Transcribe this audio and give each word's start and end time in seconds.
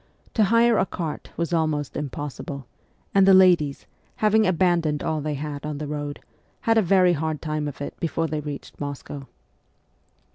To 0.33 0.45
hire 0.45 0.79
a 0.79 0.85
cart 0.87 1.29
was 1.37 1.53
almost 1.53 1.95
impossible, 1.95 2.65
and 3.13 3.27
the 3.27 3.35
ladies, 3.35 3.85
having 4.15 4.47
abandoned 4.47 5.03
all 5.03 5.21
they 5.21 5.35
had 5.35 5.63
on 5.63 5.77
the 5.77 5.85
road, 5.85 6.19
had 6.61 6.79
a 6.79 6.81
very 6.81 7.13
hard 7.13 7.39
time 7.39 7.67
of 7.67 7.81
it 7.81 7.93
before 7.99 8.25
they 8.25 8.39
reached 8.41 8.79
Moscow. 8.79 9.27